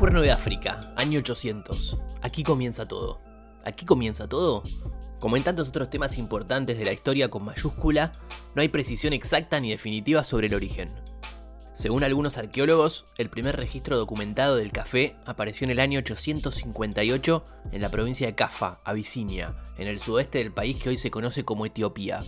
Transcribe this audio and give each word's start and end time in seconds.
Cuerno 0.00 0.22
de 0.22 0.30
África, 0.30 0.80
año 0.96 1.18
800. 1.18 1.98
Aquí 2.22 2.42
comienza 2.42 2.88
todo. 2.88 3.20
Aquí 3.64 3.84
comienza 3.84 4.26
todo. 4.26 4.62
Como 5.18 5.36
en 5.36 5.42
tantos 5.42 5.68
otros 5.68 5.90
temas 5.90 6.16
importantes 6.16 6.78
de 6.78 6.86
la 6.86 6.92
historia 6.94 7.28
con 7.28 7.44
mayúscula, 7.44 8.10
no 8.54 8.62
hay 8.62 8.68
precisión 8.68 9.12
exacta 9.12 9.60
ni 9.60 9.70
definitiva 9.70 10.24
sobre 10.24 10.46
el 10.46 10.54
origen. 10.54 10.94
Según 11.74 12.02
algunos 12.02 12.38
arqueólogos, 12.38 13.06
el 13.18 13.30
primer 13.30 13.56
registro 13.56 13.98
documentado 13.98 14.56
del 14.56 14.72
café 14.72 15.16
apareció 15.26 15.66
en 15.66 15.70
el 15.70 15.80
año 15.80 15.98
858 15.98 17.44
en 17.72 17.82
la 17.82 17.90
provincia 17.90 18.26
de 18.26 18.34
Cafa, 18.34 18.80
Abisinia, 18.84 19.54
en 19.76 19.86
el 19.86 20.00
sudeste 20.00 20.38
del 20.38 20.52
país 20.52 20.76
que 20.76 20.88
hoy 20.88 20.96
se 20.96 21.10
conoce 21.10 21.44
como 21.44 21.66
Etiopía. 21.66 22.22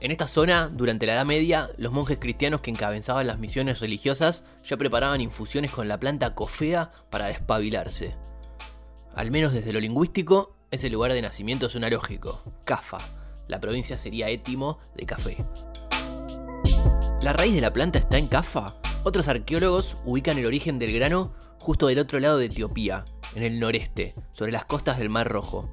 En 0.00 0.12
esta 0.12 0.28
zona, 0.28 0.70
durante 0.72 1.06
la 1.06 1.14
Edad 1.14 1.24
Media, 1.24 1.70
los 1.76 1.92
monjes 1.92 2.18
cristianos 2.18 2.60
que 2.60 2.70
encabezaban 2.70 3.26
las 3.26 3.40
misiones 3.40 3.80
religiosas 3.80 4.44
ya 4.62 4.76
preparaban 4.76 5.20
infusiones 5.20 5.72
con 5.72 5.88
la 5.88 5.98
planta 5.98 6.36
cofea 6.36 6.92
para 7.10 7.26
despabilarse. 7.26 8.14
Al 9.16 9.32
menos 9.32 9.52
desde 9.52 9.72
lo 9.72 9.80
lingüístico, 9.80 10.54
ese 10.70 10.88
lugar 10.88 11.12
de 11.12 11.22
nacimiento 11.22 11.66
es 11.66 11.74
un 11.74 11.90
lógico, 11.90 12.44
Cafa. 12.64 12.98
La 13.48 13.60
provincia 13.60 13.98
sería 13.98 14.28
étimo 14.28 14.78
de 14.94 15.06
café. 15.06 15.44
¿La 17.22 17.32
raíz 17.32 17.54
de 17.54 17.60
la 17.60 17.72
planta 17.72 17.98
está 17.98 18.18
en 18.18 18.28
Cafa? 18.28 18.76
Otros 19.02 19.26
arqueólogos 19.26 19.96
ubican 20.04 20.38
el 20.38 20.46
origen 20.46 20.78
del 20.78 20.92
grano 20.92 21.32
justo 21.58 21.88
del 21.88 21.98
otro 21.98 22.20
lado 22.20 22.38
de 22.38 22.44
Etiopía, 22.44 23.04
en 23.34 23.42
el 23.42 23.58
noreste, 23.58 24.14
sobre 24.30 24.52
las 24.52 24.64
costas 24.64 24.98
del 24.98 25.08
Mar 25.08 25.28
Rojo. 25.28 25.68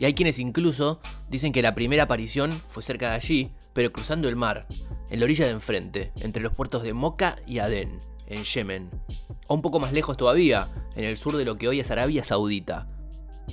Y 0.00 0.06
hay 0.06 0.14
quienes 0.14 0.38
incluso 0.38 0.98
dicen 1.28 1.52
que 1.52 1.60
la 1.60 1.74
primera 1.74 2.04
aparición 2.04 2.52
fue 2.68 2.82
cerca 2.82 3.10
de 3.10 3.16
allí, 3.16 3.50
pero 3.74 3.92
cruzando 3.92 4.30
el 4.30 4.34
mar, 4.34 4.66
en 5.10 5.20
la 5.20 5.24
orilla 5.24 5.44
de 5.44 5.52
enfrente, 5.52 6.10
entre 6.20 6.42
los 6.42 6.54
puertos 6.54 6.82
de 6.82 6.94
Moca 6.94 7.36
y 7.46 7.58
Adén, 7.58 8.00
en 8.26 8.44
Yemen. 8.44 8.88
O 9.46 9.56
un 9.56 9.60
poco 9.60 9.78
más 9.78 9.92
lejos 9.92 10.16
todavía, 10.16 10.70
en 10.96 11.04
el 11.04 11.18
sur 11.18 11.36
de 11.36 11.44
lo 11.44 11.58
que 11.58 11.68
hoy 11.68 11.80
es 11.80 11.90
Arabia 11.90 12.24
Saudita. 12.24 12.88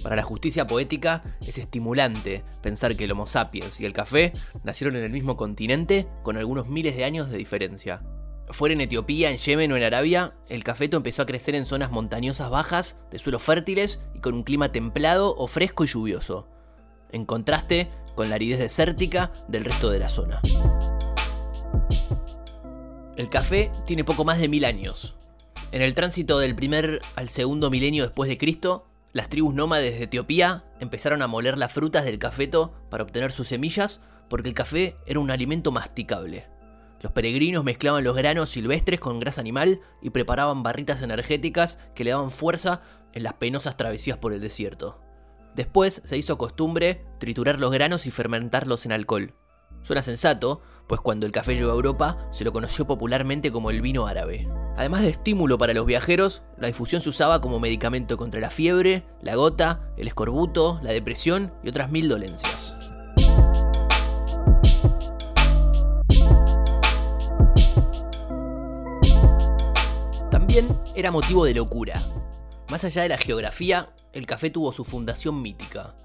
Para 0.01 0.15
la 0.15 0.23
justicia 0.23 0.65
poética 0.65 1.21
es 1.45 1.57
estimulante 1.57 2.45
pensar 2.61 2.95
que 2.95 3.03
el 3.03 3.11
Homo 3.11 3.27
sapiens 3.27 3.81
y 3.81 3.85
el 3.85 3.91
café 3.91 4.31
nacieron 4.63 4.95
en 4.95 5.03
el 5.03 5.11
mismo 5.11 5.35
continente 5.35 6.07
con 6.23 6.37
algunos 6.37 6.69
miles 6.69 6.95
de 6.95 7.03
años 7.03 7.29
de 7.29 7.39
diferencia. 7.39 8.03
Fuera 8.49 8.73
en 8.73 8.81
Etiopía, 8.81 9.29
en 9.29 9.37
Yemen 9.37 9.71
o 9.73 9.77
en 9.77 9.83
Arabia, 9.83 10.33
el 10.47 10.63
cafeto 10.63 10.95
empezó 10.95 11.21
a 11.21 11.25
crecer 11.25 11.53
en 11.55 11.65
zonas 11.65 11.91
montañosas 11.91 12.49
bajas, 12.49 12.97
de 13.11 13.19
suelos 13.19 13.43
fértiles 13.43 13.99
y 14.15 14.19
con 14.19 14.35
un 14.35 14.43
clima 14.43 14.71
templado 14.71 15.35
o 15.35 15.47
fresco 15.47 15.83
y 15.83 15.87
lluvioso, 15.87 16.47
en 17.11 17.25
contraste 17.25 17.89
con 18.15 18.29
la 18.29 18.35
aridez 18.35 18.59
desértica 18.59 19.33
del 19.49 19.65
resto 19.65 19.89
de 19.89 19.99
la 19.99 20.07
zona. 20.07 20.41
El 23.17 23.29
café 23.29 23.71
tiene 23.85 24.05
poco 24.05 24.23
más 24.23 24.39
de 24.39 24.47
mil 24.47 24.63
años. 24.63 25.15
En 25.71 25.81
el 25.81 25.93
tránsito 25.93 26.39
del 26.39 26.55
primer 26.55 27.01
al 27.15 27.27
segundo 27.27 27.69
milenio 27.69 28.03
después 28.03 28.29
de 28.29 28.37
Cristo, 28.37 28.87
las 29.11 29.27
tribus 29.27 29.53
nómades 29.53 29.97
de 29.97 30.05
Etiopía 30.05 30.63
empezaron 30.79 31.21
a 31.21 31.27
moler 31.27 31.57
las 31.57 31.73
frutas 31.73 32.05
del 32.05 32.19
cafeto 32.19 32.73
para 32.89 33.03
obtener 33.03 33.31
sus 33.31 33.49
semillas 33.49 33.99
porque 34.29 34.49
el 34.49 34.55
café 34.55 34.95
era 35.05 35.19
un 35.19 35.31
alimento 35.31 35.71
masticable. 35.71 36.45
Los 37.01 37.11
peregrinos 37.11 37.63
mezclaban 37.63 38.03
los 38.03 38.15
granos 38.15 38.49
silvestres 38.49 38.99
con 38.99 39.19
grasa 39.19 39.41
animal 39.41 39.81
y 40.01 40.09
preparaban 40.09 40.63
barritas 40.63 41.01
energéticas 41.01 41.79
que 41.93 42.03
le 42.03 42.11
daban 42.11 42.31
fuerza 42.31 42.81
en 43.13 43.23
las 43.23 43.33
penosas 43.33 43.77
travesías 43.77 44.17
por 44.17 44.33
el 44.33 44.41
desierto. 44.41 44.99
Después 45.55 46.01
se 46.05 46.17
hizo 46.17 46.37
costumbre 46.37 47.05
triturar 47.19 47.59
los 47.59 47.71
granos 47.71 48.05
y 48.05 48.11
fermentarlos 48.11 48.85
en 48.85 48.91
alcohol. 48.91 49.33
Suena 49.81 50.03
sensato, 50.03 50.61
pues 50.87 51.01
cuando 51.01 51.25
el 51.25 51.31
café 51.31 51.55
llegó 51.55 51.71
a 51.71 51.75
Europa 51.75 52.27
se 52.31 52.43
lo 52.43 52.51
conoció 52.51 52.85
popularmente 52.85 53.51
como 53.51 53.69
el 53.69 53.81
vino 53.81 54.07
árabe. 54.07 54.47
Además 54.75 55.01
de 55.01 55.09
estímulo 55.09 55.57
para 55.57 55.73
los 55.73 55.85
viajeros, 55.85 56.43
la 56.57 56.67
infusión 56.67 57.01
se 57.01 57.09
usaba 57.09 57.41
como 57.41 57.59
medicamento 57.59 58.17
contra 58.17 58.39
la 58.39 58.49
fiebre, 58.49 59.05
la 59.21 59.35
gota, 59.35 59.91
el 59.97 60.07
escorbuto, 60.07 60.79
la 60.83 60.91
depresión 60.91 61.53
y 61.63 61.69
otras 61.69 61.89
mil 61.89 62.09
dolencias. 62.09 62.75
Era 70.95 71.11
motivo 71.11 71.45
de 71.45 71.53
locura. 71.53 72.01
Más 72.69 72.83
allá 72.83 73.03
de 73.03 73.09
la 73.09 73.17
geografía, 73.17 73.93
el 74.11 74.25
café 74.25 74.49
tuvo 74.49 74.73
su 74.73 74.83
fundación 74.83 75.41
mítica. 75.41 75.95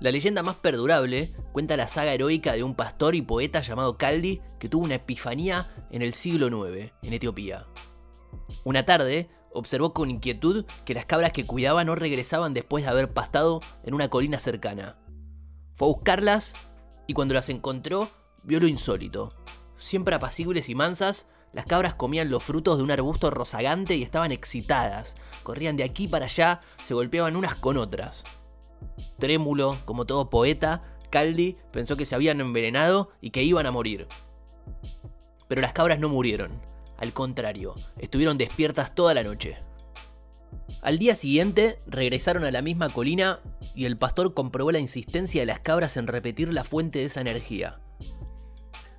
La 0.00 0.10
leyenda 0.10 0.42
más 0.42 0.56
perdurable 0.56 1.32
cuenta 1.52 1.76
la 1.76 1.86
saga 1.86 2.12
heroica 2.12 2.54
de 2.54 2.64
un 2.64 2.74
pastor 2.74 3.14
y 3.14 3.22
poeta 3.22 3.60
llamado 3.60 3.96
Caldi 3.96 4.40
que 4.58 4.68
tuvo 4.68 4.84
una 4.84 4.96
epifanía 4.96 5.86
en 5.90 6.02
el 6.02 6.14
siglo 6.14 6.48
IX, 6.48 6.92
en 7.02 7.12
Etiopía. 7.12 7.66
Una 8.64 8.84
tarde, 8.84 9.30
observó 9.52 9.94
con 9.94 10.10
inquietud 10.10 10.64
que 10.84 10.94
las 10.94 11.06
cabras 11.06 11.32
que 11.32 11.46
cuidaba 11.46 11.84
no 11.84 11.94
regresaban 11.94 12.52
después 12.52 12.82
de 12.82 12.90
haber 12.90 13.12
pastado 13.12 13.60
en 13.84 13.94
una 13.94 14.08
colina 14.08 14.40
cercana. 14.40 14.98
Fue 15.74 15.86
a 15.86 15.92
buscarlas 15.92 16.54
y 17.06 17.14
cuando 17.14 17.34
las 17.34 17.48
encontró, 17.48 18.10
vio 18.42 18.58
lo 18.58 18.66
insólito. 18.66 19.28
Siempre 19.78 20.16
apacibles 20.16 20.68
y 20.68 20.74
mansas, 20.74 21.28
las 21.54 21.66
cabras 21.66 21.94
comían 21.94 22.30
los 22.30 22.42
frutos 22.42 22.76
de 22.76 22.82
un 22.82 22.90
arbusto 22.90 23.30
rozagante 23.30 23.96
y 23.96 24.02
estaban 24.02 24.32
excitadas. 24.32 25.14
Corrían 25.44 25.76
de 25.76 25.84
aquí 25.84 26.08
para 26.08 26.24
allá, 26.24 26.60
se 26.82 26.94
golpeaban 26.94 27.36
unas 27.36 27.54
con 27.54 27.76
otras. 27.76 28.24
Trémulo, 29.18 29.78
como 29.84 30.04
todo 30.04 30.30
poeta, 30.30 30.82
Caldi 31.10 31.56
pensó 31.70 31.96
que 31.96 32.06
se 32.06 32.16
habían 32.16 32.40
envenenado 32.40 33.10
y 33.20 33.30
que 33.30 33.44
iban 33.44 33.66
a 33.66 33.70
morir. 33.70 34.08
Pero 35.46 35.60
las 35.60 35.72
cabras 35.72 36.00
no 36.00 36.08
murieron. 36.08 36.60
Al 36.98 37.12
contrario, 37.12 37.76
estuvieron 37.98 38.36
despiertas 38.36 38.94
toda 38.94 39.14
la 39.14 39.22
noche. 39.22 39.58
Al 40.82 40.98
día 40.98 41.14
siguiente 41.14 41.78
regresaron 41.86 42.44
a 42.44 42.50
la 42.50 42.62
misma 42.62 42.88
colina 42.88 43.40
y 43.76 43.84
el 43.84 43.96
pastor 43.96 44.34
comprobó 44.34 44.72
la 44.72 44.80
insistencia 44.80 45.42
de 45.42 45.46
las 45.46 45.60
cabras 45.60 45.96
en 45.96 46.08
repetir 46.08 46.52
la 46.52 46.64
fuente 46.64 46.98
de 46.98 47.04
esa 47.04 47.20
energía. 47.20 47.80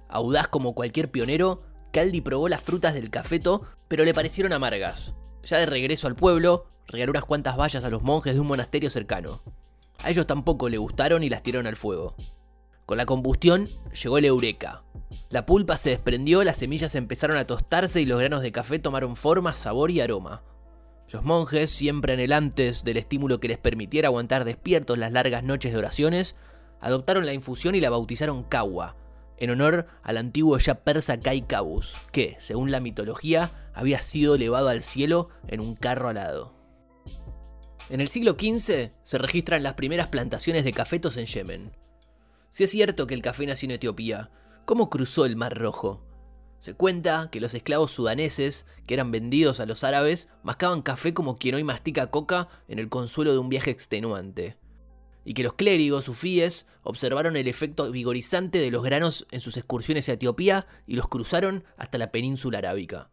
Audaz 0.07 0.47
como 0.47 0.73
cualquier 0.73 1.11
pionero, 1.11 1.63
Caldi 1.95 2.19
probó 2.19 2.49
las 2.49 2.61
frutas 2.61 2.93
del 2.93 3.09
cafeto, 3.09 3.61
pero 3.87 4.03
le 4.03 4.13
parecieron 4.13 4.51
amargas. 4.51 5.15
Ya 5.43 5.59
de 5.59 5.65
regreso 5.65 6.07
al 6.07 6.17
pueblo, 6.17 6.65
regaló 6.87 7.11
unas 7.11 7.23
cuantas 7.23 7.55
vallas 7.55 7.85
a 7.85 7.89
los 7.89 8.03
monjes 8.03 8.33
de 8.33 8.41
un 8.41 8.47
monasterio 8.47 8.89
cercano. 8.89 9.41
A 9.99 10.09
ellos 10.09 10.27
tampoco 10.27 10.67
le 10.67 10.77
gustaron 10.77 11.23
y 11.23 11.29
las 11.29 11.41
tiraron 11.41 11.67
al 11.67 11.77
fuego. 11.77 12.17
Con 12.85 12.97
la 12.97 13.05
combustión 13.05 13.69
llegó 13.93 14.17
el 14.17 14.25
eureka. 14.25 14.83
La 15.29 15.45
pulpa 15.45 15.77
se 15.77 15.91
desprendió, 15.91 16.43
las 16.43 16.57
semillas 16.57 16.95
empezaron 16.95 17.37
a 17.37 17.47
tostarse 17.47 18.01
y 18.01 18.05
los 18.05 18.19
granos 18.19 18.41
de 18.41 18.51
café 18.51 18.77
tomaron 18.77 19.15
forma, 19.15 19.53
sabor 19.53 19.89
y 19.89 20.01
aroma. 20.01 20.43
Los 21.07 21.23
monjes, 21.23 21.71
siempre 21.71 22.11
anhelantes 22.11 22.83
del 22.83 22.97
estímulo 22.97 23.39
que 23.39 23.47
les 23.47 23.57
permitiera 23.57 24.09
aguantar 24.09 24.43
despiertos 24.43 24.97
las 24.97 25.13
largas 25.13 25.45
noches 25.45 25.71
de 25.71 25.77
oraciones, 25.77 26.35
adoptaron 26.81 27.25
la 27.25 27.33
infusión 27.33 27.73
y 27.73 27.79
la 27.79 27.89
bautizaron 27.89 28.43
Kawa, 28.43 28.97
en 29.37 29.49
honor 29.49 29.87
al 30.03 30.17
antiguo 30.17 30.57
ya 30.57 30.83
persa 30.83 31.19
Kai 31.19 31.41
Kabus, 31.41 31.93
que, 32.11 32.37
según 32.39 32.71
la 32.71 32.79
mitología, 32.79 33.51
había 33.73 34.01
sido 34.01 34.35
elevado 34.35 34.69
al 34.69 34.83
cielo 34.83 35.29
en 35.47 35.59
un 35.59 35.75
carro 35.75 36.09
alado. 36.09 36.53
En 37.89 38.01
el 38.01 38.07
siglo 38.07 38.31
XV 38.31 38.91
se 39.03 39.17
registran 39.17 39.63
las 39.63 39.73
primeras 39.73 40.07
plantaciones 40.07 40.63
de 40.63 40.73
cafetos 40.73 41.17
en 41.17 41.25
Yemen. 41.25 41.71
Si 42.49 42.63
es 42.63 42.71
cierto 42.71 43.05
que 43.05 43.13
el 43.13 43.21
café 43.21 43.45
nació 43.45 43.67
en 43.67 43.71
Etiopía, 43.71 44.31
¿cómo 44.65 44.89
cruzó 44.89 45.25
el 45.25 45.35
Mar 45.35 45.57
Rojo? 45.57 46.03
Se 46.57 46.73
cuenta 46.73 47.29
que 47.31 47.41
los 47.41 47.53
esclavos 47.53 47.91
sudaneses, 47.91 48.65
que 48.87 48.95
eran 48.95 49.11
vendidos 49.11 49.59
a 49.59 49.65
los 49.65 49.83
árabes, 49.83 50.29
mascaban 50.41 50.81
café 50.81 51.13
como 51.13 51.37
quien 51.37 51.55
hoy 51.55 51.63
mastica 51.63 52.07
coca 52.07 52.47
en 52.67 52.79
el 52.79 52.89
consuelo 52.89 53.33
de 53.33 53.39
un 53.39 53.49
viaje 53.49 53.71
extenuante 53.71 54.57
y 55.25 55.33
que 55.33 55.43
los 55.43 55.55
clérigos 55.55 56.05
sufíes 56.05 56.67
observaron 56.83 57.35
el 57.35 57.47
efecto 57.47 57.91
vigorizante 57.91 58.59
de 58.59 58.71
los 58.71 58.83
granos 58.83 59.27
en 59.31 59.41
sus 59.41 59.57
excursiones 59.57 60.07
a 60.07 60.13
Etiopía 60.13 60.67
y 60.85 60.95
los 60.95 61.07
cruzaron 61.07 61.65
hasta 61.77 61.97
la 61.97 62.11
península 62.11 62.59
arábica. 62.59 63.09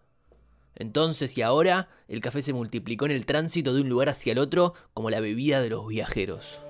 Entonces 0.75 1.37
y 1.37 1.43
ahora 1.43 1.89
el 2.09 2.21
café 2.21 2.43
se 2.43 2.53
multiplicó 2.53 3.07
en 3.07 3.13
el 3.13 3.27
tránsito 3.27 3.75
de 3.75 3.81
un 3.81 3.89
lugar 3.89 4.11
hacia 4.11 4.33
el 4.33 4.39
otro 4.39 4.75
como 4.95 5.11
la 5.11 5.21
bebida 5.21 5.61
de 5.61 5.71
los 5.71 5.89
viajeros. 5.89 6.61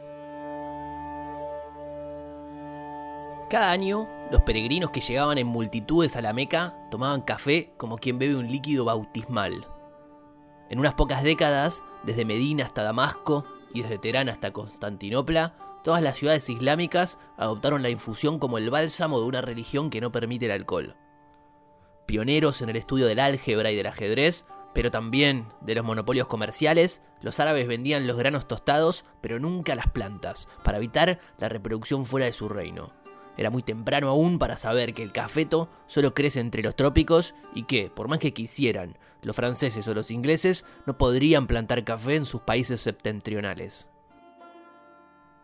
Cada 3.51 3.71
año, 3.71 4.09
los 4.31 4.43
peregrinos 4.43 4.91
que 4.93 5.03
llegaban 5.03 5.37
en 5.37 5.47
multitudes 5.47 6.17
a 6.17 6.23
la 6.23 6.33
Meca 6.33 6.75
tomaban 6.91 7.21
café 7.21 7.75
como 7.77 7.99
quien 7.99 8.19
bebe 8.19 8.35
un 8.35 8.51
líquido 8.51 8.87
bautismal. 8.87 9.67
En 10.71 10.79
unas 10.79 10.95
pocas 10.95 11.23
décadas, 11.23 11.83
desde 12.05 12.25
Medina 12.25 12.65
hasta 12.65 12.83
Damasco, 12.83 13.45
y 13.75 13.83
desde 13.83 13.99
Teherán 13.99 14.29
hasta 14.29 14.53
Constantinopla, 14.53 15.55
todas 15.85 16.03
las 16.03 16.17
ciudades 16.17 16.49
islámicas 16.49 17.19
adoptaron 17.37 17.83
la 17.83 17.91
infusión 17.91 18.39
como 18.39 18.59
el 18.59 18.71
bálsamo 18.71 19.21
de 19.21 19.27
una 19.27 19.41
religión 19.41 19.91
que 19.91 20.01
no 20.01 20.13
permite 20.13 20.47
el 20.47 20.53
alcohol. 20.53 20.97
Pioneros 22.07 22.63
en 22.63 22.69
el 22.69 22.77
estudio 22.77 23.07
del 23.07 23.21
álgebra 23.21 23.71
y 23.71 23.77
del 23.77 23.87
ajedrez, 23.87 24.47
pero 24.75 24.91
también 24.91 25.47
de 25.61 25.75
los 25.75 25.85
monopolios 25.85 26.27
comerciales, 26.27 27.03
los 27.21 27.41
árabes 27.41 27.69
vendían 27.69 28.07
los 28.07 28.17
granos 28.17 28.49
tostados, 28.49 29.05
pero 29.21 29.39
nunca 29.39 29.75
las 29.75 29.91
plantas, 29.91 30.49
para 30.63 30.79
evitar 30.79 31.21
la 31.39 31.49
reproducción 31.49 32.05
fuera 32.05 32.27
de 32.27 32.33
su 32.33 32.49
reino. 32.49 33.02
Era 33.37 33.51
muy 33.51 33.63
temprano 33.63 34.09
aún 34.09 34.39
para 34.39 34.57
saber 34.57 34.95
que 34.95 35.03
el 35.03 35.13
cafeto 35.13 35.69
solo 35.87 36.15
crece 36.15 36.41
entre 36.41 36.63
los 36.63 36.77
trópicos 36.77 37.35
y 37.55 37.65
que, 37.65 37.91
por 37.91 38.09
más 38.09 38.19
que 38.19 38.35
quisieran, 38.35 38.99
los 39.23 39.37
franceses 39.37 39.87
o 39.89 39.95
los 39.95 40.11
ingleses 40.11 40.65
no 40.87 40.99
podrían 40.99 41.47
plantar 41.47 41.85
café 41.85 42.17
en 42.17 42.25
sus 42.25 42.43
países 42.43 42.81
septentrionales. 42.81 43.89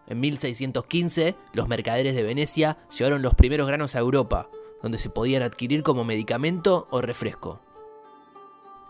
En 0.06 0.20
1615, 0.20 1.34
los 1.52 1.68
mercaderes 1.68 2.14
de 2.14 2.22
Venecia 2.22 2.78
llevaron 2.96 3.22
los 3.22 3.34
primeros 3.34 3.66
granos 3.66 3.94
a 3.94 4.00
Europa, 4.00 4.48
donde 4.82 4.98
se 4.98 5.10
podían 5.10 5.42
adquirir 5.42 5.82
como 5.82 6.04
medicamento 6.04 6.88
o 6.90 7.00
refresco. 7.00 7.60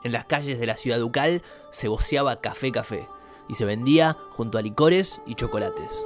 En 0.04 0.12
las 0.12 0.26
calles 0.26 0.60
de 0.60 0.66
la 0.66 0.76
ciudad 0.76 0.98
ducal 0.98 1.42
se 1.70 1.88
voceaba 1.88 2.40
café 2.40 2.70
café 2.70 3.08
y 3.48 3.54
se 3.54 3.64
vendía 3.64 4.16
junto 4.30 4.58
a 4.58 4.62
licores 4.62 5.20
y 5.26 5.34
chocolates. 5.34 6.04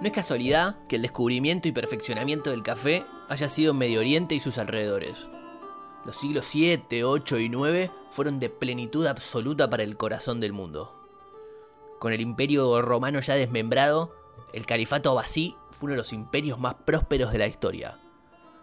No 0.00 0.06
es 0.06 0.12
casualidad 0.12 0.76
que 0.86 0.94
el 0.94 1.02
descubrimiento 1.02 1.66
y 1.66 1.72
perfeccionamiento 1.72 2.50
del 2.50 2.62
café 2.62 3.04
haya 3.28 3.48
sido 3.48 3.72
en 3.72 3.78
Medio 3.78 3.98
Oriente 3.98 4.36
y 4.36 4.40
sus 4.40 4.56
alrededores. 4.56 5.28
Los 6.04 6.14
siglos 6.14 6.46
7, 6.46 7.02
8 7.02 7.38
y 7.40 7.48
9 7.48 7.90
fueron 8.12 8.38
de 8.38 8.48
plenitud 8.48 9.06
absoluta 9.06 9.68
para 9.68 9.82
el 9.82 9.96
corazón 9.96 10.38
del 10.38 10.52
mundo. 10.52 10.94
Con 11.98 12.12
el 12.12 12.20
imperio 12.20 12.80
romano 12.80 13.18
ya 13.18 13.34
desmembrado, 13.34 14.14
el 14.52 14.66
califato 14.66 15.10
abasí 15.10 15.56
fue 15.72 15.86
uno 15.86 15.94
de 15.94 15.98
los 15.98 16.12
imperios 16.12 16.60
más 16.60 16.74
prósperos 16.74 17.32
de 17.32 17.38
la 17.38 17.48
historia. 17.48 17.98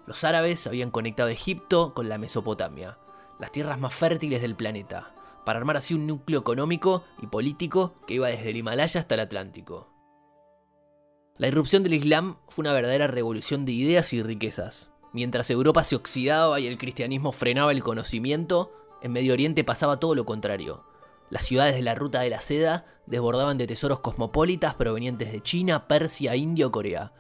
Los 0.08 0.24
árabes 0.24 0.66
habían 0.68 0.90
conectado 0.90 1.28
Egipto 1.28 1.94
con 1.94 2.08
la 2.08 2.18
Mesopotamia, 2.18 2.98
las 3.40 3.52
tierras 3.52 3.78
más 3.78 3.94
fértiles 3.94 4.42
del 4.42 4.56
planeta, 4.56 5.14
para 5.44 5.60
armar 5.60 5.76
así 5.76 5.94
un 5.94 6.08
núcleo 6.08 6.40
económico 6.40 7.04
y 7.22 7.28
político 7.28 7.94
que 8.08 8.14
iba 8.14 8.30
desde 8.30 8.52
el 8.52 8.58
Himalaya 8.58 9.02
hasta 9.02 9.16
el 9.16 9.22
Atlántico. 9.22 9.95
La 11.38 11.50
irrupción 11.50 11.84
del 11.84 11.96
Islam 11.96 12.38
fue 12.48 12.64
una 12.64 12.72
verdadera 12.72 13.08
revolución 13.08 13.66
de 13.66 13.74
ideas 13.74 14.14
y 14.14 14.24
riquezas. 14.24 14.92
Mientras 15.12 15.50
Europa 15.50 15.84
se 15.84 15.98
oxidaba 15.98 16.62
y 16.62 16.68
el 16.68 16.78
cristianismo 16.78 17.34
frenaba 17.34 17.74
el 17.74 17.84
conocimiento, 17.84 18.72
en 19.02 19.12
Medio 19.12 19.34
Oriente 19.34 19.66
pasaba 19.66 20.00
todo 20.00 20.16
lo 20.16 20.26
contrario. 20.26 20.86
Las 21.30 21.44
ciudades 21.44 21.76
de 21.76 21.82
la 21.82 21.94
Ruta 21.94 22.22
de 22.22 22.30
la 22.30 22.40
Seda 22.40 22.86
desbordaban 23.06 23.58
de 23.58 23.68
tesoros 23.68 24.00
cosmopolitas 24.00 24.76
provenientes 24.76 25.30
de 25.34 25.42
China, 25.42 25.90
Persia, 25.90 26.38
India 26.38 26.68
o 26.68 26.72
Corea. 26.72 27.12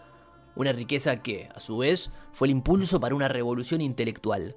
Una 0.56 0.71
riqueza 0.71 1.21
que, 1.21 1.50
a 1.53 1.59
su 1.59 1.79
vez, 1.79 2.09
fue 2.31 2.47
el 2.47 2.53
impulso 2.53 3.01
para 3.01 3.15
una 3.15 3.27
revolución 3.27 3.81
intelectual. 3.81 4.56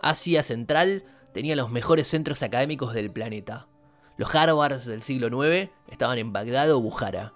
Asia 0.00 0.44
Central 0.44 1.02
tenía 1.34 1.56
los 1.56 1.72
mejores 1.72 2.06
centros 2.06 2.44
académicos 2.44 2.94
del 2.94 3.10
planeta. 3.10 3.66
Los 4.16 4.32
Harvards 4.32 4.86
del 4.86 5.02
siglo 5.02 5.26
IX 5.44 5.72
estaban 5.90 6.18
en 6.18 6.32
Bagdad 6.32 6.70
o 6.72 6.80
Bujara 6.80 7.32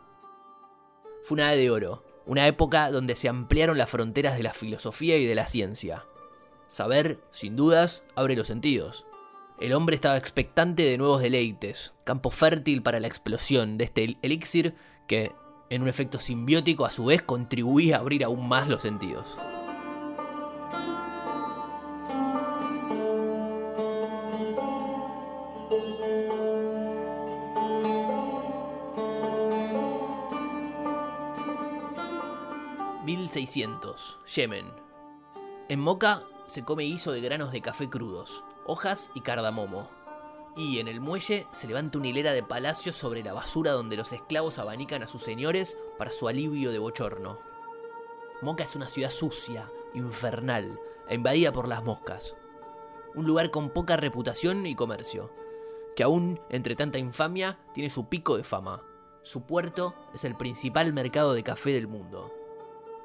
fue 1.24 1.36
una 1.36 1.50
edad 1.50 1.58
de 1.58 1.70
oro, 1.70 2.04
una 2.26 2.46
época 2.46 2.90
donde 2.90 3.16
se 3.16 3.30
ampliaron 3.30 3.78
las 3.78 3.88
fronteras 3.88 4.36
de 4.36 4.42
la 4.42 4.52
filosofía 4.52 5.16
y 5.16 5.24
de 5.24 5.34
la 5.34 5.46
ciencia. 5.46 6.04
Saber, 6.68 7.18
sin 7.30 7.56
dudas, 7.56 8.02
abre 8.14 8.36
los 8.36 8.46
sentidos. 8.46 9.06
El 9.58 9.72
hombre 9.72 9.96
estaba 9.96 10.18
expectante 10.18 10.82
de 10.82 10.98
nuevos 10.98 11.22
deleites, 11.22 11.94
campo 12.04 12.28
fértil 12.28 12.82
para 12.82 13.00
la 13.00 13.06
explosión 13.06 13.78
de 13.78 13.84
este 13.84 14.18
elixir 14.20 14.74
que, 15.08 15.32
en 15.70 15.80
un 15.80 15.88
efecto 15.88 16.18
simbiótico, 16.18 16.84
a 16.84 16.90
su 16.90 17.06
vez 17.06 17.22
contribuía 17.22 17.96
a 17.96 18.00
abrir 18.00 18.22
aún 18.22 18.46
más 18.46 18.68
los 18.68 18.82
sentidos. 18.82 19.38
1600, 33.04 34.16
Yemen. 34.34 34.64
En 35.68 35.78
Moca 35.78 36.22
se 36.46 36.64
come 36.64 36.84
guiso 36.84 37.12
de 37.12 37.20
granos 37.20 37.52
de 37.52 37.60
café 37.60 37.90
crudos, 37.90 38.42
hojas 38.64 39.10
y 39.12 39.20
cardamomo. 39.20 39.90
Y 40.56 40.78
en 40.78 40.88
el 40.88 41.02
muelle 41.02 41.46
se 41.50 41.66
levanta 41.66 41.98
una 41.98 42.08
hilera 42.08 42.32
de 42.32 42.42
palacios 42.42 42.96
sobre 42.96 43.22
la 43.22 43.34
basura 43.34 43.72
donde 43.72 43.98
los 43.98 44.14
esclavos 44.14 44.58
abanican 44.58 45.02
a 45.02 45.06
sus 45.06 45.20
señores 45.20 45.76
para 45.98 46.12
su 46.12 46.28
alivio 46.28 46.72
de 46.72 46.78
bochorno. 46.78 47.38
Moca 48.40 48.64
es 48.64 48.74
una 48.74 48.88
ciudad 48.88 49.10
sucia, 49.10 49.70
infernal 49.92 50.80
invadida 51.10 51.52
por 51.52 51.68
las 51.68 51.84
moscas. 51.84 52.34
Un 53.14 53.26
lugar 53.26 53.50
con 53.50 53.68
poca 53.68 53.98
reputación 53.98 54.64
y 54.64 54.74
comercio, 54.74 55.30
que 55.94 56.04
aún 56.04 56.40
entre 56.48 56.74
tanta 56.74 56.96
infamia 56.96 57.58
tiene 57.74 57.90
su 57.90 58.08
pico 58.08 58.38
de 58.38 58.44
fama. 58.44 58.82
Su 59.22 59.42
puerto 59.42 59.94
es 60.14 60.24
el 60.24 60.36
principal 60.36 60.94
mercado 60.94 61.34
de 61.34 61.42
café 61.42 61.72
del 61.72 61.86
mundo 61.86 62.32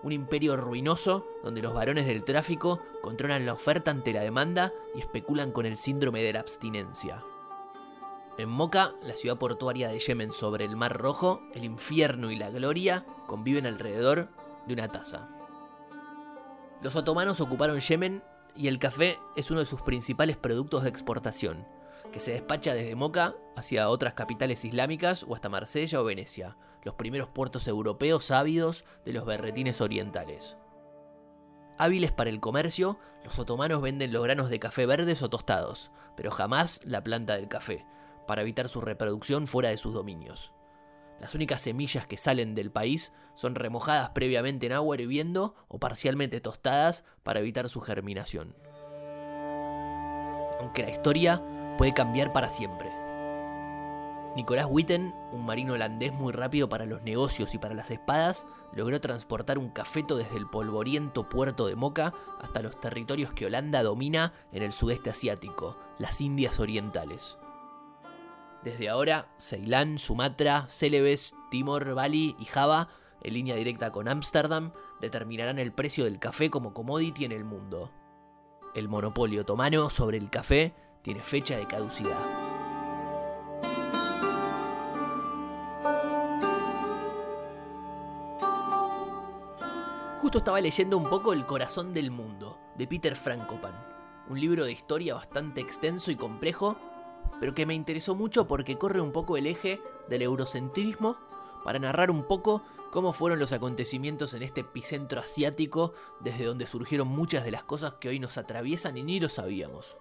un 0.04 0.12
imperio 0.12 0.56
ruinoso 0.56 1.25
donde 1.44 1.62
los 1.62 1.74
varones 1.74 2.06
del 2.06 2.24
tráfico 2.24 2.80
controlan 3.01 3.46
la 3.46 3.54
oferta 3.54 3.92
ante 3.92 4.13
la 4.13 4.22
demanda 4.22 4.74
y 4.96 5.00
especulan 5.00 5.51
con 5.51 5.66
el 5.66 5.75
síndrome 5.75 6.24
de 6.24 6.34
la 6.34 6.40
abstinencia. 6.40 7.24
En 8.38 8.48
Moca, 8.50 8.94
la 9.04 9.16
ciudad 9.16 9.38
portuaria 9.38 9.90
de 9.90 10.00
Yemen 10.00 10.31
sobre 10.31 10.63
el 10.63 10.78
Mar 10.78 10.98
Rojo, 10.98 11.42
el 11.54 11.66
infierno 11.66 12.31
y 12.31 12.38
la 12.38 12.50
gloria 12.50 13.06
conviven 13.28 13.66
alrededor 13.66 14.30
de 14.66 14.74
una 14.74 14.88
taza. 14.88 15.28
Los 16.81 16.96
otomanos 16.96 17.42
ocuparon 17.42 17.81
Yemen 17.81 18.24
y 18.56 18.69
el 18.69 18.80
café 18.80 19.19
es 19.36 19.51
uno 19.51 19.60
de 19.60 19.66
sus 19.66 19.81
principales 19.81 20.38
productos 20.38 20.84
de 20.84 20.90
exportación, 20.90 21.68
que 22.13 22.22
se 22.22 22.31
despacha 22.31 22.74
desde 22.74 22.96
Moca 22.96 23.36
hacia 23.57 23.90
otras 23.90 24.13
capitales 24.13 24.63
islámicas 24.63 25.24
o 25.28 25.36
hasta 25.36 25.50
Marsella 25.50 26.00
o 26.00 26.06
Venecia, 26.06 26.56
los 26.83 26.95
primeros 26.95 27.29
puertos 27.29 27.67
europeos 27.67 28.31
ávidos 28.31 28.85
de 29.05 29.13
los 29.13 29.25
berretines 29.25 29.81
orientales. 29.81 30.57
Hábiles 31.77 32.11
para 32.11 32.29
el 32.29 32.39
comercio, 32.39 32.99
los 33.23 33.39
otomanos 33.39 33.81
venden 33.81 34.11
los 34.11 34.23
granos 34.23 34.49
de 34.49 34.59
café 34.59 34.85
verdes 34.85 35.21
o 35.21 35.29
tostados, 35.29 35.91
pero 36.17 36.31
jamás 36.31 36.81
la 36.83 37.03
planta 37.03 37.35
del 37.35 37.47
café, 37.47 37.85
para 38.27 38.41
evitar 38.41 38.67
su 38.67 38.81
reproducción 38.81 39.47
fuera 39.47 39.69
de 39.69 39.77
sus 39.77 39.93
dominios. 39.93 40.51
Las 41.19 41.35
únicas 41.35 41.61
semillas 41.61 42.07
que 42.07 42.17
salen 42.17 42.55
del 42.55 42.71
país 42.71 43.13
son 43.33 43.55
remojadas 43.55 44.09
previamente 44.09 44.65
en 44.65 44.73
agua 44.73 44.95
hirviendo 44.95 45.55
o 45.67 45.79
parcialmente 45.79 46.41
tostadas 46.41 47.03
para 47.24 47.39
evitar 47.39 47.69
su 47.69 47.81
germinación. 47.81 48.55
Aunque 50.59 50.83
la 50.83 50.89
historia 50.89 51.41
puede 51.77 51.93
cambiar 51.93 52.33
para 52.33 52.50
siempre. 52.50 52.99
Nicolás 54.36 54.67
Witten, 54.69 55.15
un 55.31 55.45
marino 55.45 55.74
holandés 55.74 56.13
muy 56.13 56.31
rápido 56.31 56.69
para 56.69 56.86
los 56.86 57.01
negocios 57.01 57.53
y 57.55 57.57
para 57.57 57.74
las 57.74 57.89
espadas, 57.89 58.45
logró 58.74 59.01
transportar 59.01 59.57
un 59.57 59.69
cafeto 59.69 60.17
desde 60.17 60.38
el 60.38 60.48
polvoriento 60.48 61.27
puerto 61.27 61.65
de 61.65 61.75
Moca 61.75 62.13
hasta 62.39 62.62
los 62.62 62.79
territorios 62.79 63.33
que 63.33 63.48
Holanda 63.48 63.81
domina 63.81 64.33
en 64.51 64.62
el 64.62 64.71
sudeste 64.71 65.09
asiático, 65.09 65.75
las 65.98 66.21
Indias 66.21 66.59
Orientales. 66.59 67.38
Desde 68.63 68.89
ahora, 68.89 69.29
Ceilán, 69.39 69.98
Sumatra, 69.98 70.67
Celebes, 70.67 71.33
Timor, 71.50 71.93
Bali 71.95 72.36
y 72.38 72.45
Java, 72.45 72.89
en 73.21 73.33
línea 73.33 73.55
directa 73.55 73.91
con 73.91 74.07
Ámsterdam, 74.07 74.74
determinarán 75.01 75.59
el 75.59 75.71
precio 75.71 76.03
del 76.03 76.19
café 76.19 76.50
como 76.50 76.74
commodity 76.74 77.25
en 77.25 77.31
el 77.31 77.45
mundo. 77.45 77.91
El 78.75 78.89
monopolio 78.89 79.41
otomano 79.41 79.89
sobre 79.89 80.17
el 80.17 80.29
café 80.29 80.74
tiene 81.01 81.24
fecha 81.24 81.57
de 81.57 81.65
caducidad. 81.65 82.38
Justo 90.29 90.38
estaba 90.38 90.62
leyendo 90.62 90.95
un 90.95 91.09
poco 91.09 91.33
El 91.33 91.48
corazón 91.48 91.91
del 91.91 92.12
mundo, 92.12 92.59
de 92.75 92.86
Peter 92.86 93.15
Frankopan, 93.15 93.74
un 94.29 94.39
libro 94.39 94.63
de 94.63 94.71
historia 94.71 95.15
bastante 95.15 95.59
extenso 95.59 96.12
y 96.12 96.15
complejo, 96.15 96.77
pero 97.39 97.55
que 97.55 97.65
me 97.65 97.74
interesó 97.74 98.13
mucho 98.13 98.48
porque 98.48 98.77
corre 98.77 99.01
un 99.01 99.12
poco 99.12 99.38
el 99.38 99.48
eje 99.48 99.81
del 100.07 100.21
eurocentrismo 100.21 101.17
para 101.63 101.79
narrar 101.79 102.12
un 102.12 102.27
poco 102.27 102.62
cómo 102.91 103.12
fueron 103.12 103.39
los 103.39 103.53
acontecimientos 103.53 104.36
en 104.36 104.43
este 104.43 104.62
epicentro 104.62 105.19
asiático 105.19 105.95
desde 106.19 106.45
donde 106.45 106.67
surgieron 106.67 107.07
muchas 107.07 107.43
de 107.43 107.50
las 107.50 107.63
cosas 107.63 107.95
que 107.95 108.09
hoy 108.09 108.19
nos 108.19 108.38
atraviesan 108.38 108.98
y 108.98 109.01
ni 109.01 109.19
lo 109.19 109.29
sabíamos. 109.29 109.98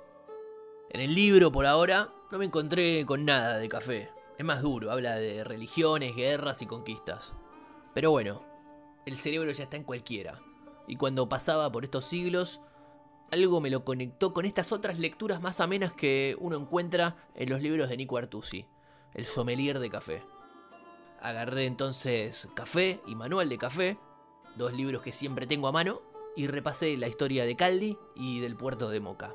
En 0.91 1.01
el 1.01 1.15
libro, 1.15 1.51
por 1.51 1.65
ahora, 1.65 2.11
no 2.31 2.37
me 2.37 2.45
encontré 2.45 3.07
con 3.07 3.25
nada 3.25 3.57
de 3.57 3.71
café. 3.71 4.11
Es 4.37 4.45
más 4.45 4.61
duro, 4.61 4.91
habla 4.91 5.15
de 5.15 5.43
religiones, 5.43 6.15
guerras 6.15 6.61
y 6.61 6.67
conquistas. 6.67 7.33
Pero 7.95 8.11
bueno, 8.11 8.43
el 9.09 9.17
cerebro 9.17 9.51
ya 9.53 9.65
está 9.65 9.77
en 9.77 9.85
cualquiera. 9.85 10.39
Y 10.87 10.97
cuando 10.97 11.29
pasaba 11.29 11.71
por 11.73 11.85
estos 11.85 12.05
siglos, 12.05 12.61
algo 13.31 13.61
me 13.61 13.71
lo 13.71 13.85
conectó 13.85 14.33
con 14.33 14.47
estas 14.47 14.73
otras 14.73 14.99
lecturas 14.99 15.41
más 15.41 15.61
amenas 15.61 15.93
que 15.93 16.37
uno 16.39 16.57
encuentra 16.57 17.17
en 17.35 17.51
los 17.51 17.61
libros 17.61 17.89
de 17.89 17.97
Nico 17.97 18.17
Artusi, 18.17 18.67
el 19.15 19.27
sommelier 19.27 19.79
de 19.81 19.91
café. 19.91 20.23
Agarré 21.21 21.67
entonces 21.67 22.49
Café 22.55 23.01
y 23.07 23.17
Manual 23.17 23.49
de 23.49 23.59
Café, 23.59 23.99
dos 24.57 24.73
libros 24.73 25.03
que 25.03 25.13
siempre 25.13 25.47
tengo 25.47 25.69
a 25.69 25.73
mano, 25.73 26.01
y 26.37 26.47
repasé 26.47 26.97
la 26.97 27.09
historia 27.09 27.45
de 27.45 27.57
Caldi 27.57 27.99
y 28.15 28.41
del 28.41 28.57
puerto 28.57 28.89
de 28.89 29.01
Moca. 29.01 29.35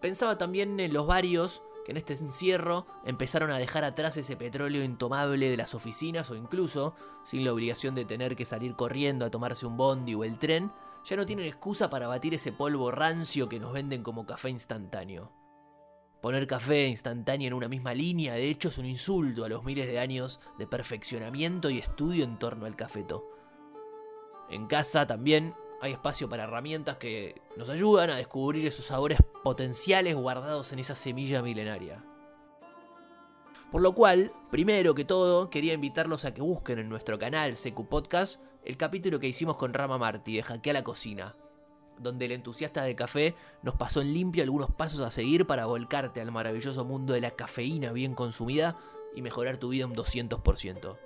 Pensaba 0.00 0.38
también 0.38 0.80
en 0.80 0.92
los 0.92 1.06
varios 1.06 1.62
que 1.86 1.92
en 1.92 1.98
este 1.98 2.14
encierro 2.14 2.84
empezaron 3.04 3.52
a 3.52 3.58
dejar 3.58 3.84
atrás 3.84 4.16
ese 4.16 4.34
petróleo 4.34 4.82
intomable 4.82 5.48
de 5.48 5.56
las 5.56 5.72
oficinas 5.72 6.28
o 6.32 6.34
incluso, 6.34 6.96
sin 7.24 7.44
la 7.44 7.52
obligación 7.52 7.94
de 7.94 8.04
tener 8.04 8.34
que 8.34 8.44
salir 8.44 8.74
corriendo 8.74 9.24
a 9.24 9.30
tomarse 9.30 9.66
un 9.66 9.76
bondi 9.76 10.12
o 10.16 10.24
el 10.24 10.36
tren, 10.36 10.72
ya 11.04 11.14
no 11.14 11.24
tienen 11.24 11.46
excusa 11.46 11.88
para 11.88 12.08
batir 12.08 12.34
ese 12.34 12.50
polvo 12.50 12.90
rancio 12.90 13.48
que 13.48 13.60
nos 13.60 13.72
venden 13.72 14.02
como 14.02 14.26
café 14.26 14.50
instantáneo. 14.50 15.30
Poner 16.20 16.48
café 16.48 16.88
instantáneo 16.88 17.46
en 17.46 17.54
una 17.54 17.68
misma 17.68 17.94
línea, 17.94 18.34
de 18.34 18.50
hecho, 18.50 18.70
es 18.70 18.78
un 18.78 18.86
insulto 18.86 19.44
a 19.44 19.48
los 19.48 19.62
miles 19.62 19.86
de 19.86 20.00
años 20.00 20.40
de 20.58 20.66
perfeccionamiento 20.66 21.70
y 21.70 21.78
estudio 21.78 22.24
en 22.24 22.36
torno 22.36 22.66
al 22.66 22.74
cafeto. 22.74 23.30
En 24.50 24.66
casa 24.66 25.06
también 25.06 25.54
hay 25.80 25.92
espacio 25.92 26.28
para 26.28 26.44
herramientas 26.44 26.96
que 26.96 27.40
nos 27.56 27.68
ayudan 27.68 28.10
a 28.10 28.16
descubrir 28.16 28.66
esos 28.66 28.86
sabores 28.86 29.18
potenciales 29.42 30.14
guardados 30.14 30.72
en 30.72 30.78
esa 30.78 30.94
semilla 30.94 31.42
milenaria. 31.42 32.02
Por 33.70 33.82
lo 33.82 33.94
cual, 33.94 34.32
primero 34.50 34.94
que 34.94 35.04
todo, 35.04 35.50
quería 35.50 35.74
invitarlos 35.74 36.24
a 36.24 36.32
que 36.32 36.40
busquen 36.40 36.78
en 36.78 36.88
nuestro 36.88 37.18
canal 37.18 37.54
CQ 37.54 37.88
Podcast 37.88 38.40
el 38.64 38.76
capítulo 38.76 39.18
que 39.18 39.28
hicimos 39.28 39.56
con 39.56 39.74
Rama 39.74 39.98
Martí 39.98 40.36
de 40.36 40.42
Jaquea 40.42 40.72
la 40.72 40.84
Cocina, 40.84 41.36
donde 41.98 42.24
el 42.24 42.32
entusiasta 42.32 42.82
del 42.82 42.96
café 42.96 43.34
nos 43.62 43.74
pasó 43.74 44.00
en 44.00 44.12
limpio 44.12 44.42
algunos 44.42 44.70
pasos 44.70 45.00
a 45.00 45.10
seguir 45.10 45.46
para 45.46 45.66
volcarte 45.66 46.20
al 46.20 46.32
maravilloso 46.32 46.84
mundo 46.84 47.12
de 47.12 47.20
la 47.20 47.32
cafeína 47.32 47.92
bien 47.92 48.14
consumida 48.14 48.76
y 49.14 49.22
mejorar 49.22 49.56
tu 49.56 49.68
vida 49.68 49.86
un 49.86 49.94
200%. 49.94 50.96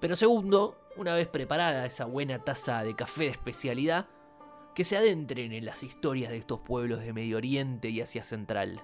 Pero 0.00 0.16
segundo, 0.16 0.76
una 0.96 1.14
vez 1.14 1.28
preparada 1.28 1.86
esa 1.86 2.04
buena 2.04 2.38
taza 2.38 2.82
de 2.82 2.94
café 2.94 3.24
de 3.24 3.30
especialidad, 3.30 4.06
que 4.74 4.84
se 4.84 4.96
adentren 4.96 5.52
en 5.52 5.64
las 5.64 5.82
historias 5.82 6.30
de 6.30 6.38
estos 6.38 6.60
pueblos 6.60 7.00
de 7.00 7.12
Medio 7.12 7.36
Oriente 7.36 7.90
y 7.90 8.00
Asia 8.00 8.24
Central. 8.24 8.80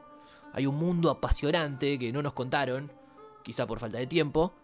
Hay 0.53 0.67
un 0.67 0.77
mundo 0.77 1.11
apasionante 1.11 1.99
que 1.99 2.13
no 2.13 2.23
nos 2.23 2.35
contaron, 2.35 2.93
quizá 3.43 3.67
por 3.67 3.81
falta 3.81 3.99
de 3.99 4.07
tiempo, 4.07 4.55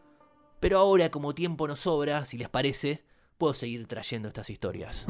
pero 0.61 0.79
ahora 0.79 1.11
como 1.11 1.35
tiempo 1.35 1.69
nos 1.69 1.81
sobra, 1.81 2.25
si 2.25 2.39
les 2.39 2.49
parece, 2.49 3.03
puedo 3.39 3.55
seguir 3.55 3.87
trayendo 3.87 4.29
estas 4.29 4.51
historias. 4.51 5.07